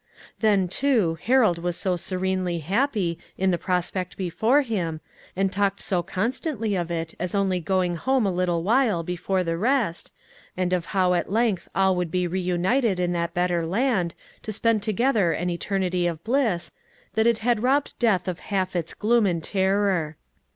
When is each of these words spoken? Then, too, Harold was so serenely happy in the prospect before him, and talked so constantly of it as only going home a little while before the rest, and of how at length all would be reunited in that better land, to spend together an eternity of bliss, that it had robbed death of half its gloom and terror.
Then, 0.39 0.67
too, 0.67 1.19
Harold 1.21 1.59
was 1.59 1.77
so 1.77 1.95
serenely 1.95 2.57
happy 2.57 3.19
in 3.37 3.51
the 3.51 3.59
prospect 3.59 4.17
before 4.17 4.63
him, 4.63 4.99
and 5.35 5.51
talked 5.51 5.79
so 5.79 6.01
constantly 6.01 6.73
of 6.73 6.89
it 6.89 7.13
as 7.19 7.35
only 7.35 7.59
going 7.59 7.97
home 7.97 8.25
a 8.25 8.31
little 8.31 8.63
while 8.63 9.03
before 9.03 9.43
the 9.43 9.57
rest, 9.57 10.11
and 10.57 10.73
of 10.73 10.85
how 10.85 11.13
at 11.13 11.31
length 11.31 11.69
all 11.75 11.95
would 11.97 12.09
be 12.09 12.25
reunited 12.25 12.99
in 12.99 13.11
that 13.11 13.35
better 13.35 13.63
land, 13.63 14.15
to 14.41 14.51
spend 14.51 14.81
together 14.81 15.33
an 15.33 15.51
eternity 15.51 16.07
of 16.07 16.23
bliss, 16.23 16.71
that 17.13 17.27
it 17.27 17.37
had 17.45 17.61
robbed 17.61 17.93
death 17.99 18.27
of 18.27 18.39
half 18.49 18.75
its 18.75 18.95
gloom 18.95 19.27
and 19.27 19.43
terror. 19.43 20.17